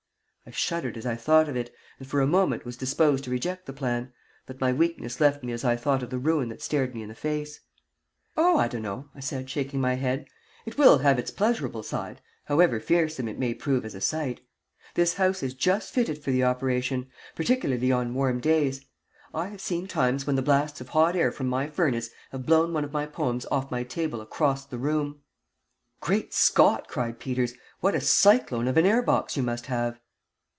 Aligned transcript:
I 0.43 0.49
shuddered 0.53 0.97
as 0.97 1.05
I 1.05 1.15
thought 1.15 1.47
of 1.47 1.55
it, 1.55 1.73
and 1.97 2.05
for 2.05 2.19
a 2.19 2.27
moment 2.27 2.65
was 2.65 2.75
disposed 2.75 3.23
to 3.23 3.29
reject 3.31 3.67
the 3.67 3.73
plan, 3.73 4.11
but 4.47 4.59
my 4.59 4.73
weakness 4.73 5.21
left 5.21 5.43
me 5.43 5.53
as 5.53 5.63
I 5.63 5.77
thought 5.77 6.03
of 6.03 6.09
the 6.09 6.17
ruin 6.17 6.49
that 6.49 6.63
stared 6.63 6.93
me 6.93 7.03
in 7.03 7.07
the 7.09 7.15
face. 7.15 7.61
"Oh, 8.35 8.57
I 8.57 8.67
don't 8.67 8.81
know," 8.81 9.07
I 9.15 9.21
said, 9.21 9.49
shaking 9.49 9.79
my 9.79 9.93
head. 9.93 10.27
"It 10.65 10.77
will 10.77 10.97
have 10.97 11.17
its 11.17 11.31
pleasurable 11.31 11.83
side, 11.83 12.19
however 12.45 12.81
fearsome 12.81 13.29
it 13.29 13.39
may 13.39 13.53
prove 13.53 13.85
as 13.85 13.95
a 13.95 14.01
sight. 14.01 14.41
This 14.95 15.13
house 15.13 15.41
is 15.41 15.53
just 15.53 15.93
fitted 15.93 16.21
for 16.21 16.31
the 16.31 16.43
operation, 16.43 17.07
particularly 17.35 17.91
on 17.91 18.13
warm 18.15 18.41
days. 18.41 18.83
I 19.33 19.47
have 19.49 19.61
seen 19.61 19.87
times 19.87 20.27
when 20.27 20.35
the 20.35 20.41
blasts 20.41 20.81
of 20.81 20.89
hot 20.89 21.15
air 21.15 21.31
from 21.31 21.47
my 21.47 21.69
furnace 21.69 22.09
have 22.31 22.47
blown 22.47 22.73
one 22.73 22.83
of 22.83 22.91
my 22.91 23.05
poems 23.05 23.45
off 23.51 23.71
my 23.71 23.83
table 23.83 24.19
across 24.19 24.65
the 24.65 24.79
room." 24.79 25.21
"Great 26.01 26.33
Scott!" 26.33 26.89
cried 26.89 27.19
Peters. 27.19 27.53
"What 27.79 27.95
a 27.95 28.01
cyclone 28.01 28.67
of 28.67 28.75
an 28.75 28.87
air 28.87 29.03
box 29.03 29.37
you 29.37 29.43
must 29.43 29.67
have!" 29.67 30.01